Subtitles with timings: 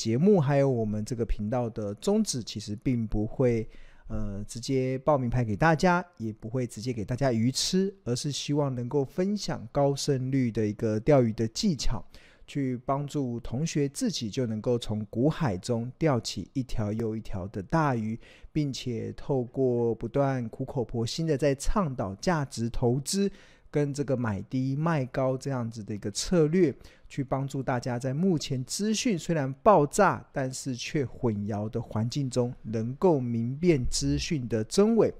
[0.00, 3.68] 节目还有我们这个频道的宗旨，其实并不会
[4.08, 12.02] 呃直接报名牌给大家，也不会直接给大家鱼吃，而是希望能够分享高胜率的一个钓鱼的技巧。
[12.46, 18.18] 去帮助同学自己就能够从股海中钓起一条又一条的大鱼，
[18.50, 23.30] 并且透过不断苦口婆心的在倡导价值投资
[23.70, 26.74] 跟这个买低卖高这样子的一个策略，
[27.08, 35.12] 去帮助大家在目前资讯虽然爆炸，但是却混淆的环境中，能够明辨资讯的真伪，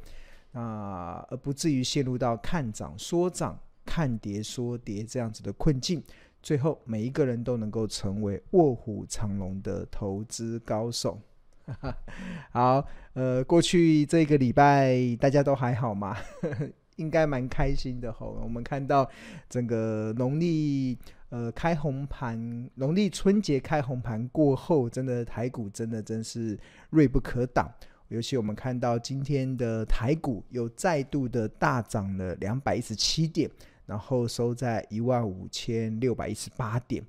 [0.53, 6.03] 啊，而不至于陷入到看涨说涨、看跌说跌这样子的困境。
[6.43, 11.21] 最后，每一个人都能够成为卧虎藏龙的投资高手。
[12.51, 16.17] 好，呃，过去这个礼拜大家都还好吗？
[17.01, 18.39] 应该蛮开心的吼。
[18.43, 19.09] 我们看到
[19.49, 20.97] 整个农历
[21.31, 26.59] 呃开红盘，农历春节开红盘过后，真的台股真的真是
[26.91, 27.69] 锐不可挡。
[28.09, 33.51] 尤其我们看到今天的台股又再度的大涨了两百一十七点。
[33.87, 37.03] 然后收在一万五千六百一十八点。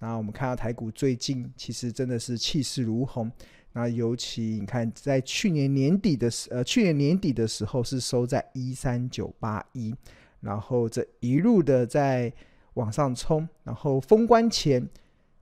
[0.00, 3.30] 那我们看到台股最近其实真的是气势如虹。
[3.74, 9.94] 那尤其你看，在去年年底的时，呃，去年年底的时候是收在一三九八一，
[10.40, 12.32] 然后这一路的在
[12.72, 14.88] 往上冲，然后封关前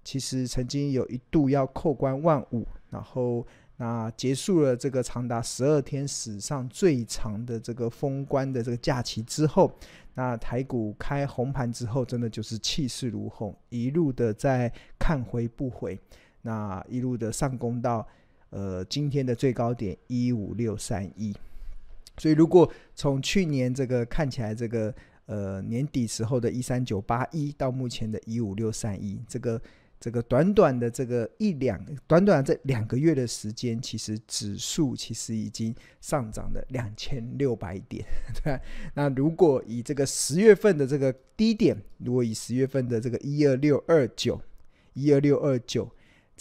[0.03, 3.47] 其实曾经有一度要扣关万五，然后。
[3.79, 9.73] 那结束了这个长达十二天史上最长的这个封关的这个假期之后，
[10.15, 15.99] 那台股开红盘之后，真的就是气势如虹，一路的在看回不回，
[16.43, 18.07] 那一路的上攻到
[18.53, 21.35] 呃今天的最高点一五六三一。
[22.19, 24.95] 所以如果从去年这个看起来这个
[25.27, 29.61] 呃年底时候的一三九八一到目前的一五六三一，这个。
[30.05, 38.05] 这个短短的这个一两短短这两个月的时间，其实指数其实已经上涨了两千六百点，
[38.43, 38.59] 对。
[38.95, 44.41] 那如果以这个十月份的这个低点，如果以十月份的这个一二六二九
[44.95, 45.89] 一二六二九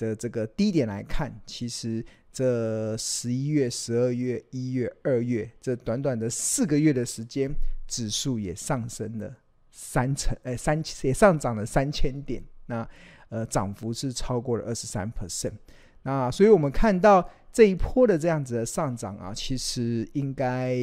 [0.01, 2.03] 这这个低点来看，其实
[2.34, 7.51] 这十一月、十二月、一月、二月这短短的四个月的时间，
[7.88, 9.31] 指数也上升了
[9.69, 12.41] 三成，哎，三也上涨了三千点。
[12.66, 12.88] 那
[13.29, 15.53] 呃，涨幅是超过了二十三 percent，
[16.01, 20.75] 那所以我们看到这一波的这样子的上涨啊，其实应该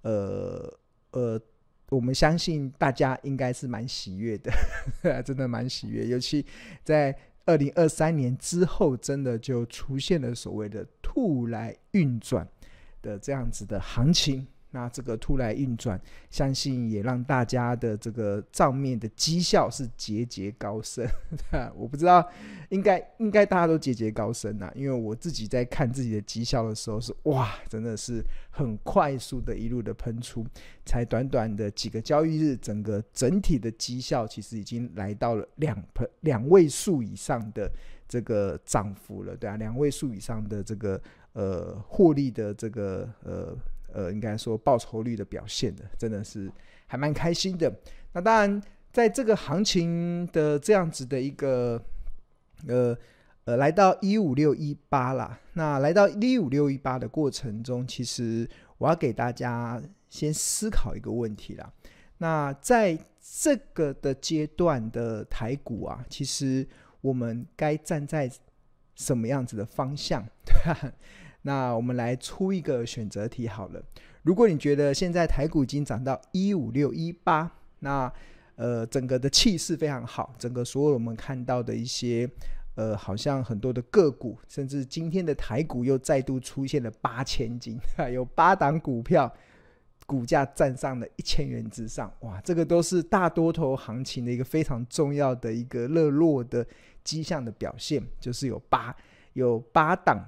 [0.00, 0.72] 呃
[1.10, 1.38] 呃，
[1.90, 4.50] 我们相信大家应该是蛮喜悦的，
[5.22, 6.42] 真的蛮喜悦，尤其
[6.82, 7.14] 在
[7.46, 12.48] 二零二三年之后，真的就出现了所谓的“兔来运转”
[13.02, 14.46] 的这样子的行情。
[14.74, 15.98] 那这个突然运转，
[16.30, 21.06] 相信也让大家的这个账面的绩效是节节高升。
[21.76, 22.28] 我不知道，
[22.70, 28.20] 应该应该大家都节节高升啊，因为我自己在看自己的绩效的时候是哇，真的是
[28.50, 30.44] 很快速的一路的喷出，
[30.84, 35.80] 才短短的几个交易日，整个整体的绩效其实已经来到了两
[36.22, 37.70] 两位数以上的
[38.08, 41.00] 这个涨幅了，对啊，两位数以上的这个
[41.34, 43.56] 呃获利的这个呃。
[43.94, 46.50] 呃，应该说报酬率的表现的，真的是
[46.86, 47.72] 还蛮开心的。
[48.12, 48.62] 那当然，
[48.92, 51.80] 在这个行情的这样子的一个，
[52.66, 52.96] 呃
[53.44, 55.38] 呃，来到一五六一八啦。
[55.54, 59.80] 那来到一五六一八的过程中，其实我要给大家
[60.10, 61.72] 先思考一个问题啦。
[62.18, 66.66] 那在这个的阶段的台股啊，其实
[67.00, 68.30] 我们该站在
[68.94, 70.24] 什么样子的方向？
[70.44, 70.92] 对吧？
[71.46, 73.82] 那我们来出一个选择题好了。
[74.22, 77.50] 如果你觉得现在台股已经涨到一五六一八，
[77.80, 78.10] 那
[78.56, 82.26] 呃整个的气势非常好，整个所有我们看到的一些
[82.76, 87.78] 呃好像很多的个股，甚至今天的台股又再度出现了八千金，
[88.10, 89.30] 有八档股票
[90.06, 96.66] 股价站上了一千元之上，哇，这个都是大多头行情的一个非常重要的一个热络的
[97.02, 98.96] 迹象的表现，就是有八
[99.34, 100.24] 有八档。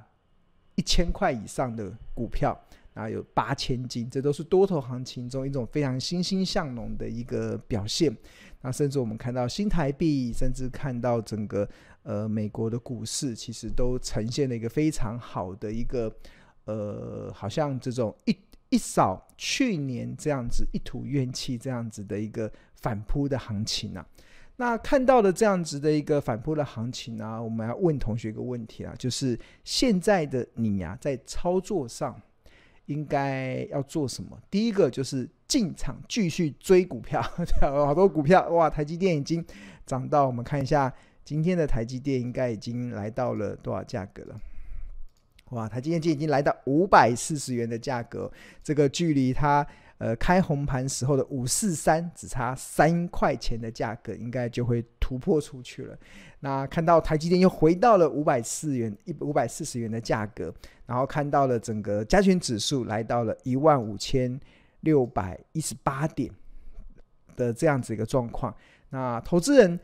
[0.76, 2.58] 一千块以上的股票，
[2.94, 8.16] 啊，有八千金，这都是多头行情中一种非常欣欣向荣的一个表现。
[8.62, 11.68] 那甚至我们看到新台币，甚至看到整个
[12.02, 16.14] 呃美国的股市，其实都呈现了一个非常好的一个
[16.64, 18.36] 呃，好像这种一
[18.70, 24.04] 一扫去年这样子一吐怨气这样子的一个反扑的行情啊。
[24.58, 32.18] 那看到了这样子的一个反扑的行情啊，我们要问同学一个问题啊，就是现在的你呀，在操作上
[32.86, 34.38] 应该要做什么？
[34.50, 37.20] 第一个就是进场继续追股票，
[37.60, 39.44] 好多股票哇，台积电已经
[39.84, 40.90] 涨到，我们看一下
[41.22, 44.40] 今天的台积电应该已经来到了多少价格了？
[45.50, 48.32] 哇，台积电今天已经来到五百四十元的价格，
[48.64, 49.64] 这个距离它
[49.98, 55.96] 呃开红盘时候的五四三只差三块钱的价格，应该就会突破出去了。
[56.40, 60.54] 那看到台积电又回到了五百四元一五百四十元的价格，
[60.84, 64.38] 然后看到了整个加权指数来到了一万五千
[64.80, 66.30] 六百一十八点
[67.34, 68.54] 的这样子一个状况。
[68.90, 69.80] 那投资人，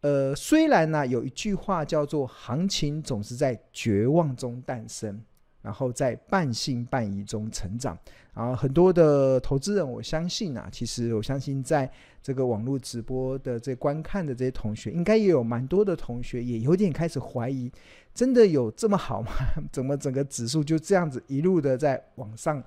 [0.00, 5.20] 呃，虽然呢有一句话叫做“行情总是在绝望中诞生”。
[5.62, 7.98] 然后在半信半疑中成长，
[8.34, 11.90] 然后很多的投资人，我相信啊，其实我相信在
[12.22, 17.70] 这个网络直播的这观看的这些同学，应该也有蛮多的同学也有点开始怀疑，
[18.14, 19.30] 真的有这么好吗？
[19.70, 22.62] 怎么整个指数就这样子一路的在往上，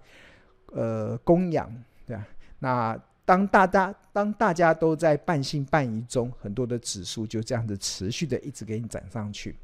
[0.74, 1.72] 呃，供养，
[2.06, 2.28] 对啊，
[2.60, 9.56] 那当大家当大家都在半信半疑中，很多的指数就这样子持续的一直给你涨上去。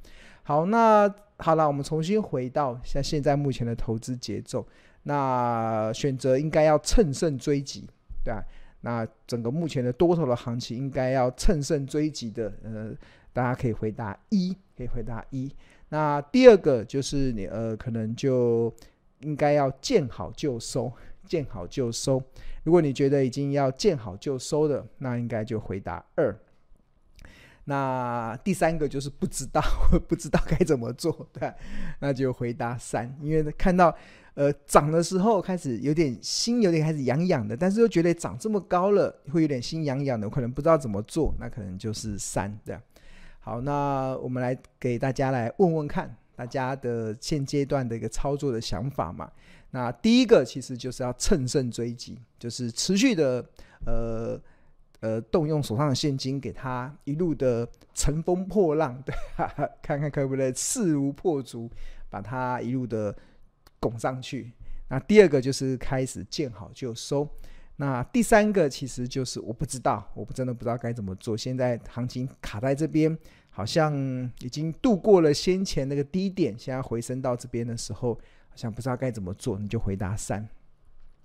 [0.44, 4.66] 好，那好了，我们重新回到像现在目前的投资节奏。
[5.04, 7.88] 那选择应该要乘胜追击，
[8.24, 8.44] 对吧？
[8.82, 12.92] 那整个目前的多头的行情应该要乘胜追击的，呃，
[13.34, 15.50] 大家可以回答一，可以回答一。
[15.88, 18.74] 那第二个就是你呃，可能就
[19.22, 20.92] 应该要见好就收，
[21.26, 22.22] 见好就收。
[22.64, 26.38] 如果你觉得已经要见好就收的，那应该就回答二。
[27.69, 29.62] 那第三个就是不知道，
[30.10, 31.54] 不知道该怎么做， 对，
[32.00, 33.95] 那就回答三，因为看到
[34.33, 42.75] 呃涨的时候开始有点心有点开始痒痒的，但是又觉得涨这么高了，会有点心痒痒的，可能不知道怎么做，那可能就是三，对。
[43.39, 49.30] 好，那我们来给大家来问问看，大家的现阶段的一个操作的想法嘛。
[49.69, 53.45] 那第一个其实就是要乘胜追击，就是持续的
[53.86, 54.42] 呃。
[55.01, 61.69] 呃，动用手上的现金，给他一路的乘风破浪， 对，哈哈，看看可不可以势如破竹，
[62.10, 63.16] 把它一路的
[63.80, 64.51] 拱上去。
[64.90, 67.28] 那第二个就是开始见好就收。
[67.78, 71.38] 那第三个其实就是我不知道，我真的不知道该怎么做。
[71.38, 73.18] 现在行情卡在这边，
[73.50, 73.95] 好像
[74.42, 78.16] 已经度过了先前那个低点，现在回升到这边的时候，
[78.50, 79.57] 好像不知道该怎么做。
[79.57, 80.45] 你就回答三。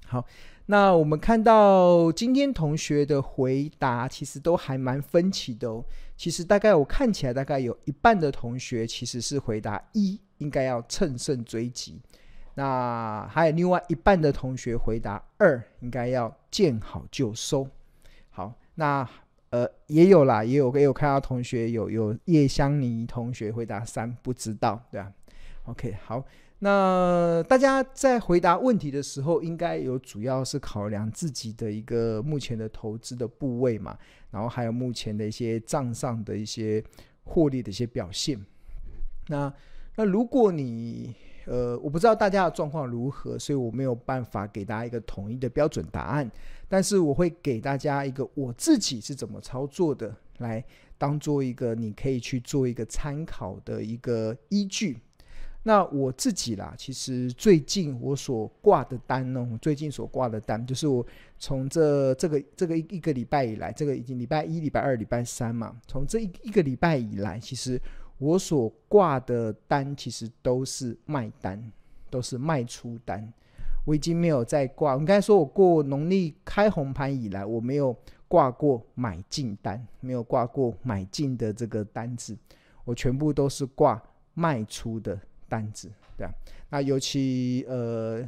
[0.06, 0.24] 好。
[0.66, 5.84] 那我们看到今天同学的回答，其实都还蛮分歧的哦。
[6.16, 12.00] 其实大概我看起来，大概有一半的同学其实是回答一，应该要乘胜追击。
[12.54, 17.68] 那还有另外一半的同学回答二，应该要见好就收。
[18.30, 19.06] 好，那
[19.50, 25.12] 呃也有啦，也有也有看到同学有有叶香妮同学回答三，不知道，对啊。
[25.64, 26.24] OK，好。
[26.64, 33.98] 那大家在回答问题的时候，应该有主要是考量自己的一个目前的投资的部位嘛，
[34.30, 36.82] 然后还有目前的一些账上的一些
[37.24, 38.42] 获利的一些表现。
[39.28, 39.52] 那
[39.94, 41.14] 那如果你
[41.44, 46.30] 呃，我不知道大家的状况如何，所以我没有办法给大家一个统一的标准答案，
[46.66, 50.64] 但是我会给大家一个我自己是怎么操作的，来
[50.96, 54.98] 当做一个你可以去做一个参考的一个依据。
[55.66, 61.04] 那我自己啦，其实最近我所挂的单呢，我最近所挂的单，就是我
[61.38, 67.80] 从这这个这个一一个礼拜以来，这个已经礼拜一、礼拜二、礼拜三嘛，从这一一个礼拜以来，其实
[68.18, 71.72] 我所挂的单其实都是卖单，
[72.10, 73.32] 都是卖出单。
[73.86, 77.96] 我已经没有再挂，我应该说我过农历开红盘以来，我没有
[78.28, 82.36] 挂过买进单，没有挂过买进的这个单子，
[82.84, 84.02] 我全部都是挂
[84.34, 85.18] 卖出的。
[85.48, 86.32] 单子对啊，
[86.70, 88.22] 那尤其呃，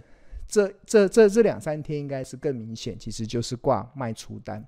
[0.49, 4.65] 这这这这两三天应该是更明显，其实就是挂卖出单。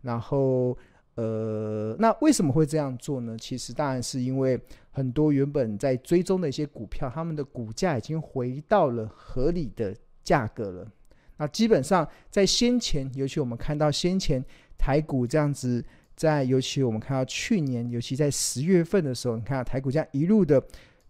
[0.00, 0.76] 然后
[1.14, 3.36] 呃，那为什么会这样做呢？
[3.38, 4.58] 其实当然是因为
[4.90, 9.94] 很多原本在追踪的一些股票，他们的股价已经回到了合理的
[10.24, 10.90] 价格了。
[11.36, 14.42] 那基本上在先前，尤其我们看到先前
[14.78, 15.84] 台股这样子，
[16.16, 20.62] 在尤其我们看到去年，尤其在十月份的时候，你看到台股这样一路的。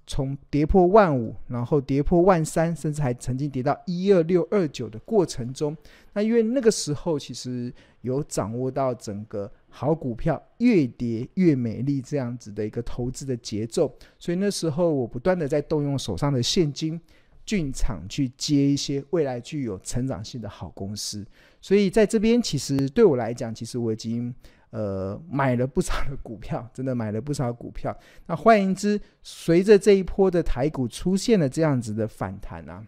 [0.07, 5.77] 从跌破万五，然后跌破万三，甚至还曾经跌到一二六二九的过程中，
[6.13, 17.01] 那因为那个时候其实有掌握到整个好股票越跌越美丽这样子的一个投资的节奏，所以那时候我不断的在动用手上的现金
[17.47, 21.25] 进场去接一些未来具有成长性的好公司，
[21.61, 24.35] 所以在这边其实对我来讲，其实我已经。
[24.73, 27.95] 呃，买了不少的股票，真的买了不少股票。
[28.27, 32.83] 那换言之，随着这一波的台股出现了这样子的反弹啊，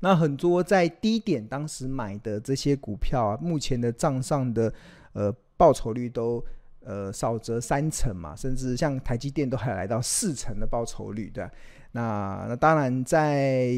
[0.00, 4.70] 那很多在低点当时买的这些股票啊，目前的账上的
[5.14, 6.44] 呃报酬率都
[6.84, 11.50] 呃少则三成嘛，甚至像台积电都还来到四成的报酬率，对吧？
[11.92, 13.72] 那那当然在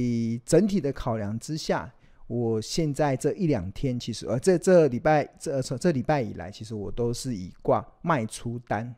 [0.45, 1.89] 整体的考量之下，
[2.27, 8.95] 我现在这一两天其实呃这这礼拜这从这礼拜以来，其实我都是以挂卖出单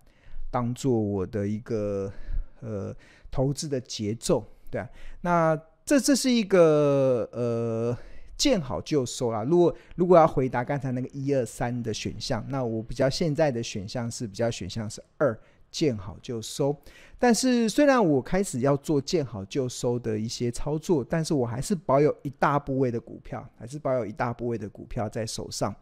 [0.50, 2.12] 当做我的一个
[2.60, 2.94] 呃
[3.30, 4.88] 投资的节奏，对啊，
[5.20, 7.96] 那这这是一个呃。
[8.38, 9.42] 见好就收啦。
[9.44, 15.34] 如果如果要回答刚才那个一二三的选项，那我比较现在的选项是比较选项是二，
[15.76, 16.74] 见好就收。
[17.18, 25.74] 但是虽然我开始要做见好就收的一些操作，但是我还是保有一大部位的股票，还是保有一大部位的股票在手上。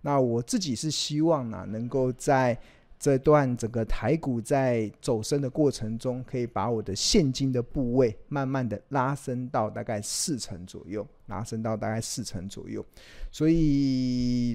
[0.00, 2.58] 那我自己是希望呢，能够在。
[3.02, 12.86] 这段整个台股在走升的过程中，可以把我的现金的部位慢慢的拉升到大概四成左右，拉升到大概四成左右。
[13.32, 14.52] 所以，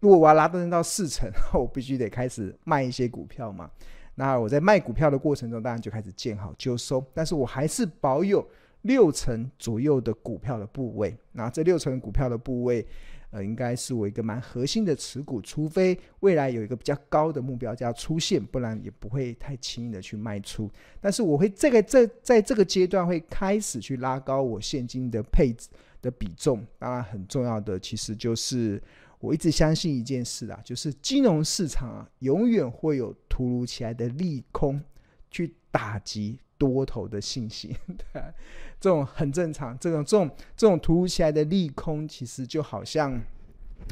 [0.00, 3.70] 如果我要拉升到四成， 我必须得开始卖一些股票嘛。
[4.18, 8.44] 那我在卖股票的过程中，当然就开始见好就收，但是我还是保有
[8.82, 11.16] 六成左右的股票的部位。
[11.32, 12.84] 那这六成股票的部位。
[13.30, 20.70] 呃，应该是我一个蛮核心的持股，除非未来有一个比较高的目标价出现，不然也不会太轻易的去卖出。
[20.98, 25.68] 但是我会这个这在这个阶段会开始去拉高我现金的配置
[26.00, 26.66] 的比重。
[26.78, 28.82] 当然，很重要的其实就是
[29.20, 34.80] 我一直相信一件事啊，就是金融市场啊，永远会有突如其来的利空
[35.30, 36.38] 去打击。
[36.58, 38.20] 多头的信心， 对，
[38.80, 39.78] 这种很正常。
[39.78, 43.12] 这种这种这种突如其来的利空，其实就好像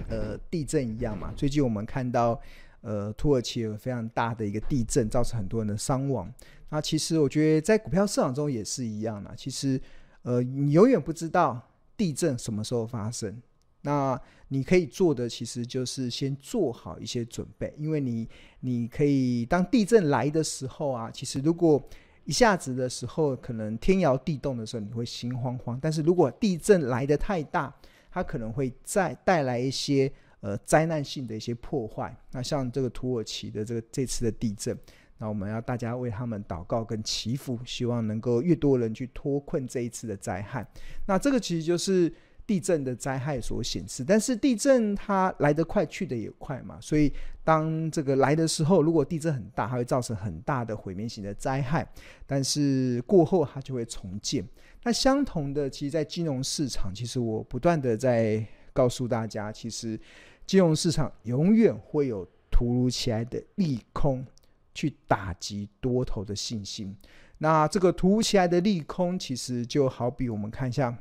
[0.08, 1.32] 呃地震一样嘛。
[1.36, 2.40] 最近我们看到
[2.80, 6.28] 呃土耳其有非常大的一个地震，造成很多人的伤亡。
[6.70, 9.32] 那其实我觉得在股票市场中也是一样的。
[9.36, 9.80] 其实
[10.22, 13.40] 呃你永远不知道地震什么时候发生。
[13.86, 18.28] 那你可以做的其实就是先做好一些准备，因为你
[18.58, 21.80] 你可以当地震来的时候啊，其实如果
[22.24, 25.78] 一下子的时候，可能天摇地动的时候，你会心慌慌。
[25.80, 27.72] 但是如果地震来得太大，
[28.10, 32.12] 它可能会再带来一些呃灾难性的一些破坏。
[32.32, 34.76] 那像这个土耳其的这个这次的地震，
[35.18, 40.66] 那我们要大家为他们祷告跟祈福，希望能够越多人去脱困这一次的灾害。
[41.06, 42.12] 那这个其实就是。
[42.46, 47.12] 地震的灾害所显示，但是地震它来得快，去得也快嘛，所以
[47.42, 51.84] 当这个来的时候，如果地震很大，它会造成很大的毁灭性的灾害，
[52.24, 54.46] 但是过后它就会重建。
[54.84, 59.98] 那相同的，其实，在金融市场，其实我不断的在告诉大家，其实
[60.46, 64.24] 金融市场永远会有突如其来的利空
[64.72, 66.96] 去打击多头的信心。
[67.38, 70.96] 那这个突如其来的利空，其实就好比我们看一下。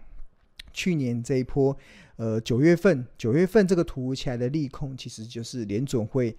[0.76, 1.76] 去年这一波，
[2.18, 6.36] 呃，九月份，九月份这个突如其来的利空，其实就是联准会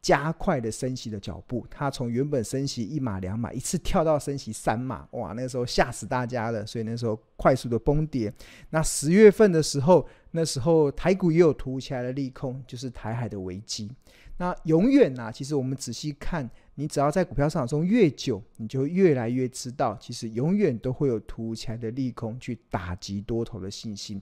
[0.00, 1.66] 加快的升息的脚步。
[1.68, 8.32] 它从原本升息一码两码，一次跳到升息三码，哇，那时候吓死大家了，所以那时候快速的崩跌。
[8.70, 13.90] 那十月份的时候，那时候台股也有突如其来的利空，就是台海的危机。
[14.36, 16.48] 那永远呐、啊，其实我们仔细看。
[16.74, 24.20] 你只要在股票市场中越久，你就越来越知道，其实永远都会有突如其来的利空去打击多头的信心。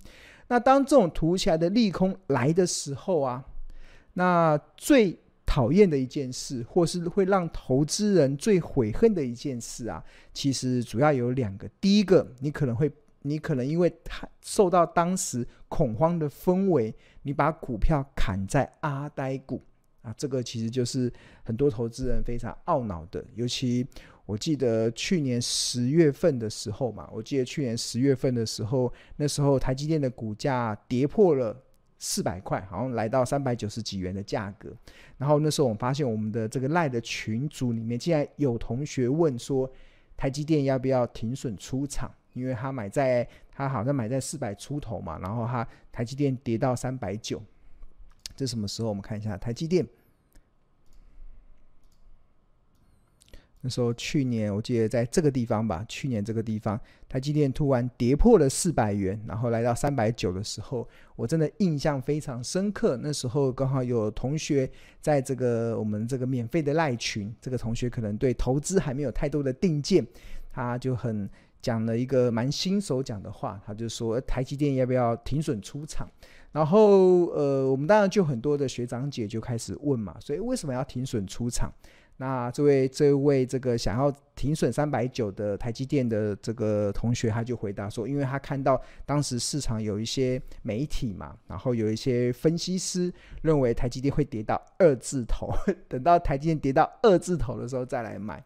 [0.48, 3.44] 那当这种突如其来的利空来的时候啊，
[4.14, 10.02] 那最讨厌的一件事，或是会让投资人最悔恨的一件事啊，
[10.32, 11.68] 其实主要有两个。
[11.80, 12.90] 第一个，你可能会，
[13.22, 13.92] 你可能因为
[14.42, 19.62] 受到当时恐慌的氛围，你把股票砍在阿呆股。
[20.08, 21.12] 啊，这个其实就是
[21.44, 23.22] 很多投资人非常懊恼的。
[23.34, 23.86] 尤其
[24.24, 31.54] 我记得去年十月份的时候嘛，我记得去年十月份的时候，那时候台积电的股价跌破了
[31.98, 34.72] 四百块，好像来到三百九十几元的价格。
[35.18, 39.70] 然后那时候我们发现，我们的这个赖的群组里面，竟然有同学问说，
[40.16, 42.10] 台积电要不要停损出场？
[42.32, 47.42] 因为他买在他好像买在四百出头嘛，然后他台积电跌到三百九。
[48.36, 48.88] 这什么时候？
[48.88, 49.84] 我们看一下台积电。
[53.60, 62.96] 那时候去年我记得在这个地方吧，去年这个地方台积电突然跌破了四百元，然后来到三百九的时候，我真的印象非常深刻。
[63.02, 70.06] 那时候刚好有同学在这个我们这个免费的赖群，这个同学可能对投资还没有太多的定见，
[70.52, 71.28] 他就很
[71.60, 76.08] 讲了一个蛮新手讲的话，他就说台积电要不要停损出场？
[76.52, 81.70] 然后，呃，我们当然就很多的学长姐就开始问嘛，所以为什么要停损出场？
[82.20, 95.52] 那这位这位这个想要停损三百九的台积电的这个同学，他就回答说，因为他看到当时市场有一些媒体嘛，然后有一些分析师认为台积电会跌到二字头，
[95.88, 98.42] 等到台积电跌到二字头的时候再来买，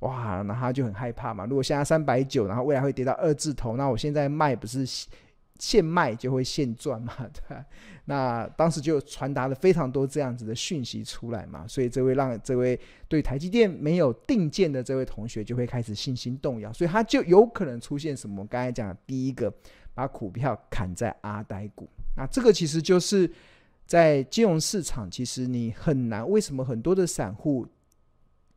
[0.00, 1.46] 哇，那他就很害怕嘛。
[1.46, 4.84] 如果现在三百九，然后未来会跌到二字头，那我现在卖不是
[5.58, 7.64] 现卖就会现赚嘛， 对吧？
[8.04, 18.46] 那当时就传达了非常多这样子的讯息出来嘛，所以这位让这位对台积电没有定见的这位同学就会开始信心动摇，所以他就有可能出现什么？
[18.46, 19.52] 刚才讲第一个，
[19.92, 21.88] 把股票砍在阿呆股。
[22.16, 23.30] 那这个其实就是
[23.86, 26.28] 在金融市场，其实你很难。
[26.28, 27.66] 为什么很多的散户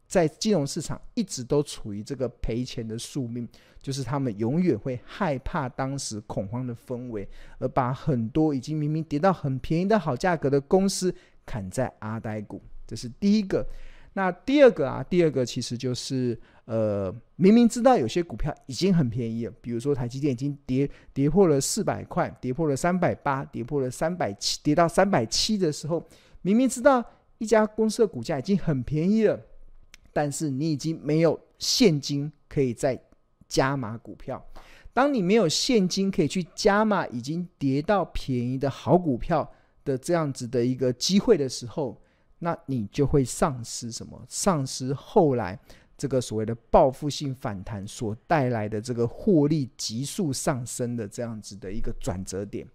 [0.10, 3.48] 在金融市场一直都处于这个赔钱的宿命？
[3.82, 7.25] 就是他们永远会害怕当时恐慌的氛围，
[7.60, 11.13] 而把很多已经明明跌到很便宜的好价格的公司
[11.46, 13.66] 砍在阿呆股，这是第一个。
[14.13, 26.06] 那第二个啊，第二个其实就是呃，明明知道有些股票已经很便宜了，比如说台积电已经跌跌破了四百块，跌破了三百八，跌破了三百七，跌到三百七的时候，
[26.42, 27.06] 明明知道
[27.38, 29.39] 一家公司的股价已经很便宜了，
[30.13, 33.00] 但是你已经没有现金可以再。
[33.50, 34.39] 加码股票，
[34.94, 39.51] 当你没有现金可以去加码已经跌到便宜的好股票
[39.84, 42.00] 的这样子的一个机会的时候，
[42.38, 44.24] 那你就会丧失什么？
[44.28, 45.60] 丧失后来
[45.98, 52.68] 这个所谓的报复性反弹所带来的这个获利急速上升的这样子的一个转折点。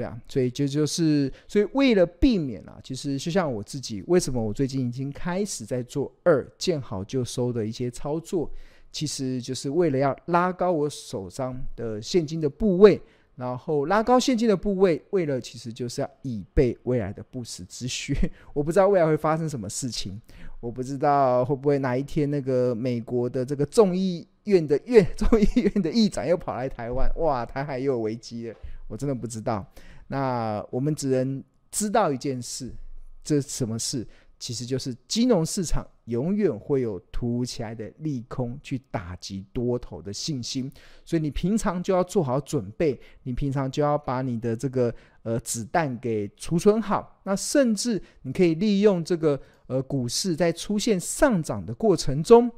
[0.00, 8.50] 对啊，所以就就是，所以为了避免啊，其实就像我自己，为什么我最近已经开始在做二见好就收的一些操作。
[8.90, 12.98] 其实就是为了要拉高我手上的现金的部位，
[13.36, 18.16] 然后拉高现金的部位，为了其实就是要以备未来的不时之需。
[18.54, 20.18] 我不知道未来会发生什么事情，
[20.60, 28.56] 我不知道会不会哪一天那个美国的这个众议院的院 众议院的议长又跑来台湾，哇，台海又有危机了，
[28.88, 29.64] 我真的不知道。
[30.10, 32.74] 那我们只能知道一件事，
[33.22, 34.04] 这什么事？
[34.40, 40.72] 其实就是金融市场永远会有突如其来的利空去打击多头的信心，
[41.04, 44.92] 所以你平常就要做好准备，你平常就要把你的这个
[45.22, 47.20] 呃子弹给储存好。
[47.24, 52.50] 那甚至你可以利用这个呃股市在出现上涨的过程中，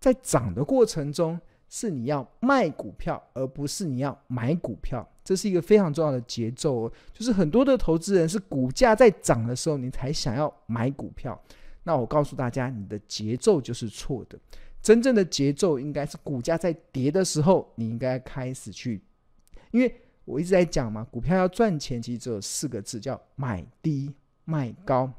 [0.00, 5.08] 在涨的过程中是你要卖股票，而不是你要买股票。
[5.28, 11.38] 这是一个非常重要的节奏哦，就是很多的投资人是股价在涨的时候，你才想要买股票。
[11.82, 14.38] 那我告诉大家，你的节奏就是错的。
[14.80, 19.02] 真正的节奏应该是股价在跌的时候，你应该开始去。
[19.70, 24.10] 因为我一直在讲嘛，股票要赚钱，其实只有四个字，叫买低
[24.46, 25.12] 卖高。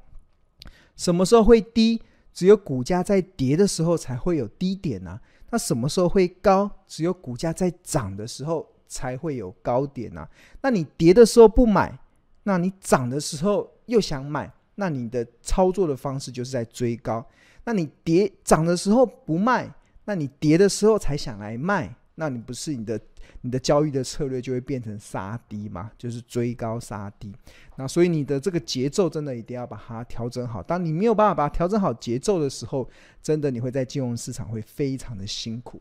[0.95, 2.01] 什么时候会低？
[2.33, 5.21] 只有股价在跌的时候才会有低点啊。
[5.51, 6.71] 那什么时候会高？
[6.87, 8.67] 只有股价在涨的时候。
[8.89, 10.29] 才会有高点呐、啊。
[10.61, 11.97] 那你跌的时候不买，
[12.43, 17.25] 那你涨的时候又想买，那你的操作的方式就是在追高。
[17.63, 19.71] 那你跌涨的时候不卖，
[20.05, 22.99] 那你跌的时候才想来卖，那你不是你的
[23.41, 25.91] 你的交易的策略就会变成杀低嘛？
[25.97, 27.31] 就是追高杀低。
[27.75, 30.63] 那所以你的这个节奏真的一定要把它调整好。
[30.63, 32.89] 当你没有办法把它调整好节奏的时候，
[33.21, 35.79] 真的你会在金融市场会非常的辛苦。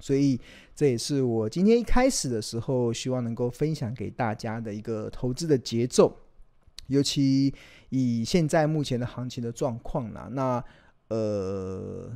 [0.00, 0.40] 所以
[0.74, 6.16] 这也是我今天一开始的时候希望能够分享给大家的一个投资的节奏，
[6.86, 7.52] 尤其
[7.90, 10.62] 以现在目前的行情的状况啦，那
[11.08, 12.10] 呃，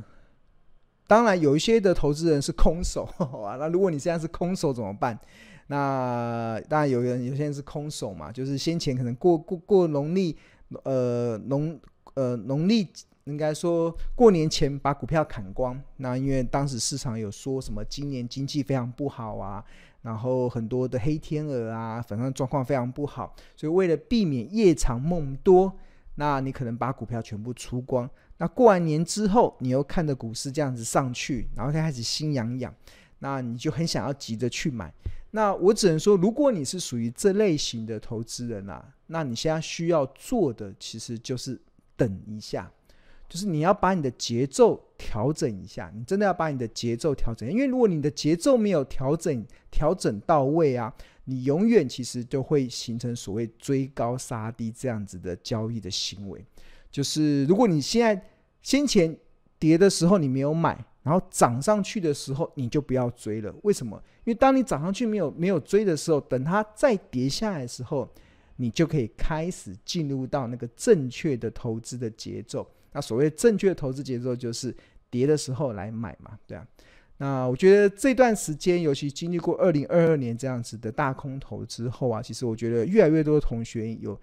[1.07, 3.03] 当然有一些的投资人是空手，
[3.45, 5.19] 啊，那如果你现在是空手怎么办？
[5.67, 10.37] 那当然有人有些人是空手嘛，就是先前可能过过过农历
[10.83, 11.79] 呃农
[12.13, 12.87] 呃农历。
[13.25, 19.63] 应该说，过年前把股票砍光，那因为当时市场有说什么今年经济非常不好啊，
[20.01, 25.73] 然后很多的黑天鹅啊，反正状况非常不好，所以为了避免夜长梦多，
[26.15, 28.09] 那你可能把股票全部出光。
[28.37, 32.75] 那过完年之后，你又看着股市这样子上去，然后开始心痒痒，
[33.19, 34.93] 那你就很想要急着去买。
[35.31, 41.57] 那我只能说，如果你是属于这类型的投资人啊，那你现在需要做的其实就是
[41.95, 42.69] 等一下。
[43.33, 50.93] 就是你要把你的节奏调整一下，你真的要把你的节奏调整，因为如果你的节奏没有调整调整到位啊，
[51.25, 56.45] 你永远其实都会形成所谓追高杀低这样子的交易的行为。
[56.91, 58.23] 就是如果你现在
[58.61, 59.17] 先前
[59.57, 63.51] 跌的时候你没有买，然后涨上去的时候你就不要追了。
[63.63, 63.99] 为什么？
[64.25, 68.07] 因为当你涨上去没有没有追的时候，等它再跌下来的时候，
[68.55, 72.69] 你就可以开始进入到那个正确的投资的节奏。
[72.91, 74.75] 那所谓正确的投资节奏就是
[75.09, 76.67] 跌的时候来买嘛，对啊。
[77.17, 84.19] 那我觉得这段时间，尤其经历过二零二二年这样子的大空头之后啊，其实我觉得越来越多的同学有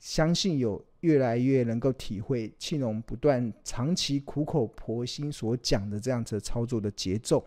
[0.00, 7.44] 相信有越来越能够体会庆隆不断长期苦口婆心所讲的这样子操作的节奏。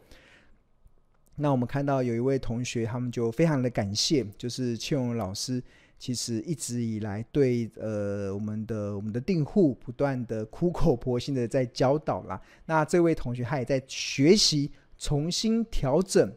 [1.35, 5.61] 那我们看到有一位同学，他们就非常的感谢，就是庆荣老师。
[6.01, 12.41] 其实一直以来对呃我们的我们的订户不断的苦口婆心的在教导啦。
[12.65, 16.33] 那这位同学他也在学习重新调整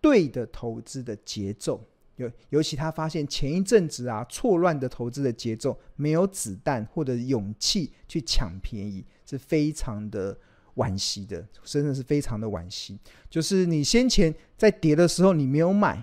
[0.00, 1.80] 对的投资的节奏。
[2.16, 10.36] 尤尤其他发现前一阵子啊错乱的投资的节奏，没有子弹或者勇气去抢便宜，是非常的
[10.74, 12.98] 惋惜的，真的是非常的惋惜。
[13.30, 16.02] 就是你先前在跌的时候你没有买。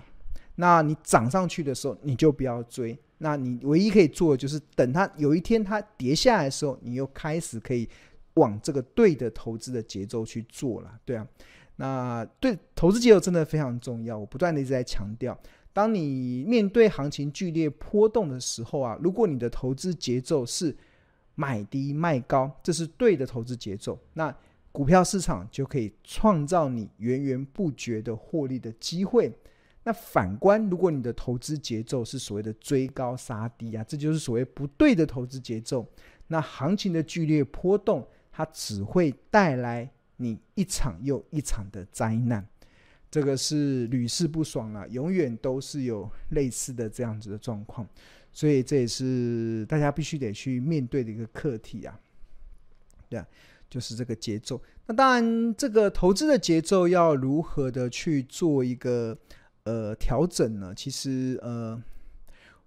[0.62, 2.96] 那你涨上去的时候，你就不要追。
[3.18, 7.88] 那你唯一可以做的就是等它有一天它跌下来的时候，你又开始可以
[8.34, 11.26] 往这个对的投资的节奏去做了，对啊。
[11.74, 15.36] 那对投资节奏真的非常重要，我不断的一直在强调，
[15.72, 20.76] 当你面对行情剧烈波动的时候啊，如果你的投资节奏是
[21.34, 24.32] 买低卖高，这是对的投资节奏，那
[24.70, 29.32] 股票市场就可以创造你源源不绝的获利的机会。
[29.84, 35.84] 那反观，如果你的投资节奏是所谓的追高杀低啊，这就是所谓不对的投资节奏。
[36.28, 42.46] 那行情的剧烈波动，它只会带来你一场又一场的灾难。
[43.10, 47.84] 这个是屡试不爽啊，永远都是有类似的这样子的状况。
[48.30, 51.98] 所以这也是大家必须得去面对的一个课题啊。
[53.08, 53.20] 对，
[53.68, 54.62] 就是这个节奏。
[54.86, 59.18] 那当然，这个投资的节奏要如何的去做一个。
[59.64, 61.80] 呃，调整呢，其实呃，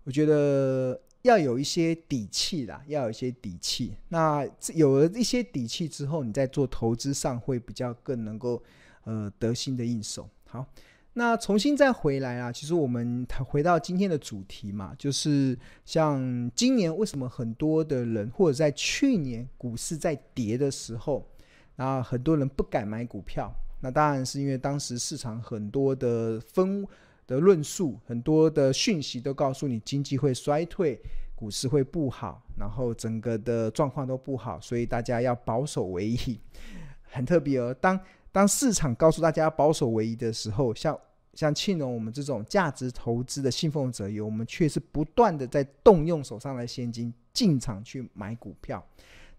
[0.06, 3.98] 我觉得要有一些底气啦，要有一些底气。
[4.08, 8.64] 那有了一些底气之后，你在做投资上会比较更能够
[9.04, 10.30] 呃得心的应手。
[10.48, 10.66] 好，
[11.14, 21.28] 那重新再回来啊，其实我们回到今天的主题嘛，就是像今年为什么很多的人，或者在去年股市在跌的时候，
[21.76, 23.54] 然后很多人不敢买股票。
[23.82, 26.86] 那当然是因为当时市场很多的分
[27.28, 31.00] 的论述，很多的讯息都告诉你经济会衰退，
[31.36, 36.40] 股市会不好，然后整个的状况都不好，所以大家要保守为宜。
[37.10, 38.00] 很特别哦，当
[38.32, 40.98] 当市场告诉大家保守为宜的时候，像
[41.34, 48.84] 像庆隆我们这种价值投资的信奉者有，我们却是不断的在动用手上的现金进场去买股票。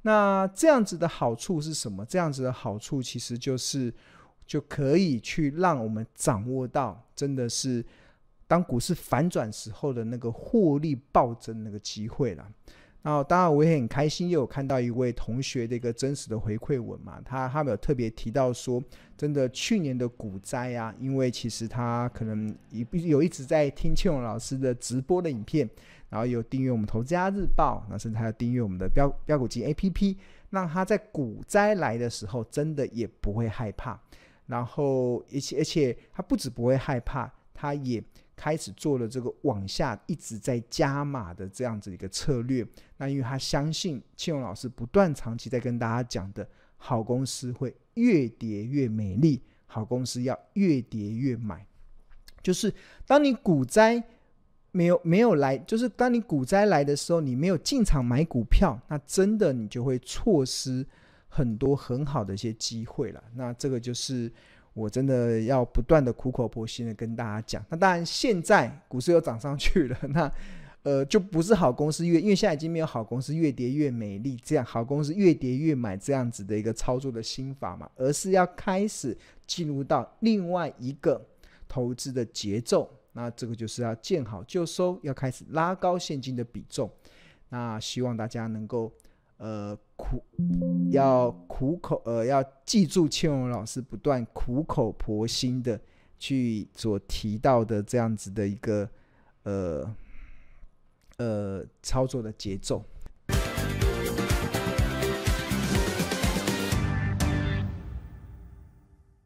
[0.02, 2.04] 那这样子的好处是什么？
[2.04, 3.94] 这样子的好处其实就是。
[4.46, 7.84] 就可以去让我们掌握到，真的是
[8.46, 12.48] 当股市反转时候的那个获利暴增那个机会了。
[13.02, 18.82] 然后，当然我也很开心，又有看到一位同学的一个真实的回馈文嘛，他他们有特别提到说，
[19.16, 25.70] 真的去年的股灾啊，因为其实他可能有有一直在听庆荣老师的直播的影片，
[26.08, 30.16] 然后有订阅我们投资家日报，那甚至还有订阅我们的标标股金 APP，
[30.50, 33.96] 让他在股灾来的时候，真的也不会害怕。
[34.46, 38.02] 然后，而且而且，他不止不会害怕，他也
[38.36, 42.66] 开始做了这个往下一直在加码的这样子一个策略。
[42.96, 51.66] 那因为他相信庆荣老师不断长期在跟大家讲的，好公司会越跌越美丽，好公司要越跌越买。
[52.42, 52.72] 就是
[53.06, 54.00] 当你股灾
[54.70, 60.86] 没有没有来，就是当你股灾来的时候，你没有进场买股票，那真的你就会错失。
[61.28, 64.32] 很多很好的一些机会了，那这个就是
[64.72, 67.64] 我真的要不断的苦口婆心的跟大家讲。
[67.68, 70.32] 那当然，现在股市又涨上去了，那
[70.82, 81.20] 呃就不是好公司越，因为现在已经没有好公司越跌越美丽这样，好公司越跌越买这样子的一个操作的心法嘛，而是要开始进入到另外一个
[81.68, 82.88] 投资的节奏。
[83.12, 86.90] 那这个就是要见好就收，要开始拉高现金的比重。
[87.48, 88.92] 那希望大家能够。
[89.38, 90.24] 呃，苦
[90.90, 95.78] 要苦口呃，要记住庆荣老师不断苦口婆心的
[96.18, 98.88] 去所提到的这样子的一个
[99.42, 99.94] 呃
[101.18, 102.82] 呃操作的节奏。